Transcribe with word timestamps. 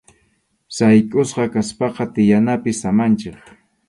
Sayk’usqa 0.77 1.45
kaspaqa 1.55 2.05
tiyanapi 2.15 2.73
samanchik. 2.79 3.37